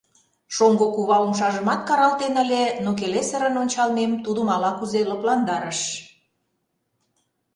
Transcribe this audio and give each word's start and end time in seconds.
Шоҥго 0.55 0.85
кува 0.95 1.17
умшажымат 1.25 1.81
каралтен 1.87 2.33
ыле, 2.43 2.63
но 2.83 2.91
келесырын 2.99 3.55
ончалмем 3.61 4.11
тудым 4.25 4.47
ала-кузе 4.55 5.01
лыпландарыш. 5.09 5.81